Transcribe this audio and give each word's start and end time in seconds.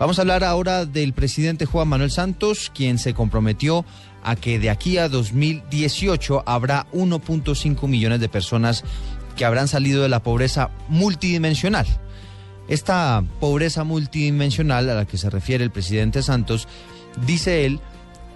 Vamos 0.00 0.18
a 0.18 0.22
hablar 0.22 0.44
ahora 0.44 0.86
del 0.86 1.12
presidente 1.12 1.66
Juan 1.66 1.86
Manuel 1.86 2.10
Santos, 2.10 2.72
quien 2.74 2.96
se 2.96 3.12
comprometió 3.12 3.84
a 4.22 4.34
que 4.34 4.58
de 4.58 4.70
aquí 4.70 4.96
a 4.96 5.10
2018 5.10 6.42
habrá 6.46 6.86
1.5 6.92 7.86
millones 7.86 8.18
de 8.18 8.30
personas 8.30 8.82
que 9.36 9.44
habrán 9.44 9.68
salido 9.68 10.02
de 10.02 10.08
la 10.08 10.22
pobreza 10.22 10.70
multidimensional. 10.88 11.86
Esta 12.66 13.22
pobreza 13.40 13.84
multidimensional 13.84 14.88
a 14.88 14.94
la 14.94 15.04
que 15.04 15.18
se 15.18 15.28
refiere 15.28 15.64
el 15.64 15.70
presidente 15.70 16.22
Santos, 16.22 16.66
dice 17.26 17.66
él 17.66 17.78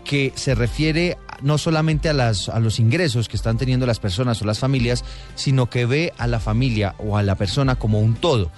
que 0.05 0.35
se 0.35 0.55
refiere 0.55 1.17
no 1.41 1.57
solamente 1.57 2.11
a, 2.11 2.15
los 2.15 2.79
ingresos 2.79 3.27
que 3.27 3.39
están 3.39 3.57
teniendo 3.57 3.87
las 3.87 4.01
personas 4.01 4.43
o 4.43 4.45
las 4.45 4.59
familias, 4.59 5.03
sino 5.35 5.71
que 5.71 5.87
ve 5.87 6.13
a 6.19 6.27
la 6.27 6.41
familia 6.41 6.95
o 6.99 7.17
a 7.17 7.23
la 7.23 7.37
persona 7.37 7.77
como 7.77 8.01
un 8.01 8.17
todo. 8.17 8.51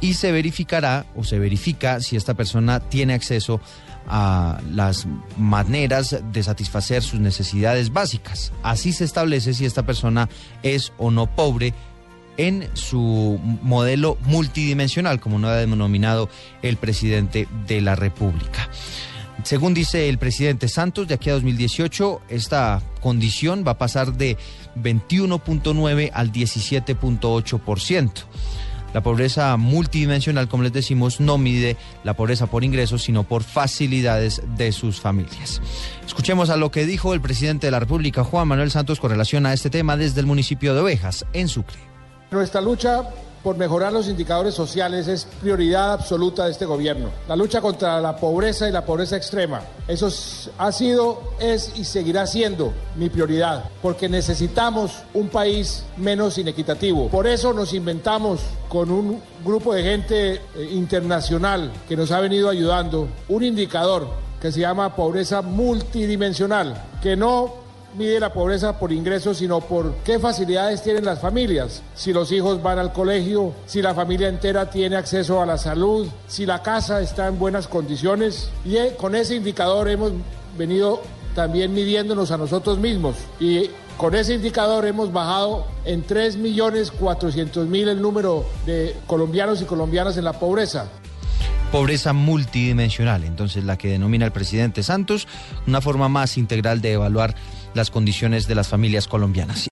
Y 0.00 0.14
se 0.14 0.32
verificará 0.32 1.06
o 1.16 1.24
se 1.24 1.38
verifica 1.38 2.00
si 2.00 2.16
esta 2.16 2.34
persona 2.34 2.80
tiene 2.80 3.14
acceso 3.14 3.60
a 4.08 4.60
las 4.70 5.06
maneras 5.36 6.16
de 6.32 6.42
satisfacer 6.42 7.02
sus 7.02 7.20
necesidades 7.20 7.92
básicas. 7.92 8.52
Así 8.62 8.92
se 8.92 9.04
establece 9.04 9.54
si 9.54 9.64
esta 9.64 9.84
persona 9.84 10.28
es 10.62 10.92
o 10.98 11.10
no 11.10 11.34
pobre 11.34 11.74
en 12.36 12.68
su 12.74 13.40
modelo 13.62 14.18
multidimensional, 14.22 15.20
como 15.20 15.38
lo 15.38 15.48
ha 15.48 15.56
denominado 15.56 16.28
el 16.62 16.76
presidente 16.76 17.48
de 17.66 17.80
la 17.80 17.96
República. 17.96 18.68
Según 19.42 19.74
dice 19.74 20.08
el 20.08 20.18
presidente 20.18 20.68
Santos, 20.68 21.08
de 21.08 21.14
aquí 21.14 21.30
a 21.30 21.34
2018 21.34 22.22
esta 22.28 22.82
condición 23.00 23.64
va 23.66 23.72
a 23.72 23.78
pasar 23.78 24.12
de 24.14 24.36
21.9 24.76 26.10
al 26.12 26.32
17.8%. 26.32 28.10
La 28.96 29.02
pobreza 29.02 29.58
multidimensional, 29.58 30.48
como 30.48 30.62
les 30.62 30.72
decimos, 30.72 31.20
no 31.20 31.36
mide 31.36 31.76
la 32.02 32.14
pobreza 32.14 32.46
por 32.46 32.64
ingresos, 32.64 33.02
sino 33.02 33.24
por 33.24 33.42
facilidades 33.42 34.40
de 34.56 34.72
sus 34.72 35.02
familias. 35.02 35.60
Escuchemos 36.06 36.48
a 36.48 36.56
lo 36.56 36.70
que 36.70 36.86
dijo 36.86 37.12
el 37.12 37.20
presidente 37.20 37.66
de 37.66 37.72
la 37.72 37.78
República, 37.78 38.24
Juan 38.24 38.48
Manuel 38.48 38.70
Santos, 38.70 38.98
con 38.98 39.10
relación 39.10 39.44
a 39.44 39.52
este 39.52 39.68
tema 39.68 39.98
desde 39.98 40.20
el 40.20 40.26
municipio 40.26 40.72
de 40.72 40.80
Ovejas, 40.80 41.26
en 41.34 41.48
Sucre. 41.48 41.76
Lucha 42.30 43.02
por 43.46 43.56
mejorar 43.56 43.92
los 43.92 44.08
indicadores 44.08 44.54
sociales 44.54 45.06
es 45.06 45.24
prioridad 45.40 45.92
absoluta 45.92 46.46
de 46.46 46.50
este 46.50 46.64
gobierno. 46.64 47.10
La 47.28 47.36
lucha 47.36 47.60
contra 47.60 48.00
la 48.00 48.16
pobreza 48.16 48.68
y 48.68 48.72
la 48.72 48.84
pobreza 48.84 49.16
extrema. 49.16 49.60
Eso 49.86 50.08
ha 50.58 50.72
sido, 50.72 51.22
es 51.38 51.70
y 51.76 51.84
seguirá 51.84 52.26
siendo 52.26 52.72
mi 52.96 53.08
prioridad, 53.08 53.70
porque 53.82 54.08
necesitamos 54.08 55.04
un 55.14 55.28
país 55.28 55.84
menos 55.96 56.38
inequitativo. 56.38 57.06
Por 57.06 57.28
eso 57.28 57.52
nos 57.52 57.72
inventamos 57.72 58.40
con 58.68 58.90
un 58.90 59.22
grupo 59.44 59.74
de 59.74 59.84
gente 59.84 60.32
eh, 60.32 60.40
internacional 60.72 61.70
que 61.88 61.96
nos 61.96 62.10
ha 62.10 62.18
venido 62.18 62.48
ayudando 62.48 63.06
un 63.28 63.44
indicador 63.44 64.08
que 64.42 64.50
se 64.50 64.58
llama 64.58 64.96
pobreza 64.96 65.40
multidimensional, 65.40 66.82
que 67.00 67.14
no 67.14 67.65
mide 67.96 68.20
la 68.20 68.32
pobreza 68.32 68.78
por 68.78 68.92
ingresos, 68.92 69.38
sino 69.38 69.60
por 69.60 69.94
qué 70.04 70.18
facilidades 70.18 70.82
tienen 70.82 71.04
las 71.04 71.20
familias. 71.20 71.82
Si 71.94 72.12
los 72.12 72.30
hijos 72.32 72.62
van 72.62 72.78
al 72.78 72.92
colegio, 72.92 73.52
si 73.66 73.80
la 73.82 73.94
familia 73.94 74.28
entera 74.28 74.68
tiene 74.70 74.96
acceso 74.96 75.40
a 75.40 75.46
la 75.46 75.58
salud, 75.58 76.06
si 76.28 76.46
la 76.46 76.62
casa 76.62 77.00
está 77.00 77.26
en 77.26 77.38
buenas 77.38 77.66
condiciones. 77.68 78.50
Y 78.64 78.76
eh, 78.76 78.94
con 78.96 79.14
ese 79.14 79.36
indicador 79.36 79.88
hemos 79.88 80.12
venido 80.56 81.02
también 81.34 81.72
midiéndonos 81.72 82.30
a 82.30 82.36
nosotros 82.36 82.78
mismos. 82.78 83.16
Y 83.40 83.70
con 83.96 84.14
ese 84.14 84.34
indicador 84.34 84.84
hemos 84.84 85.12
bajado 85.12 85.66
en 85.84 86.06
3.400.000 86.06 87.88
el 87.88 88.02
número 88.02 88.44
de 88.66 88.94
colombianos 89.06 89.62
y 89.62 89.64
colombianas 89.64 90.16
en 90.16 90.24
la 90.24 90.34
pobreza 90.34 90.86
pobreza 91.72 92.12
multidimensional, 92.12 93.24
entonces 93.24 93.64
la 93.64 93.76
que 93.76 93.88
denomina 93.88 94.24
el 94.24 94.32
presidente 94.32 94.84
Santos, 94.84 95.26
una 95.66 95.80
forma 95.80 96.08
más 96.08 96.38
integral 96.38 96.80
de 96.80 96.92
evaluar 96.92 97.34
las 97.76 97.90
condiciones 97.90 98.48
de 98.48 98.54
las 98.56 98.68
familias 98.68 99.06
colombianas. 99.06 99.68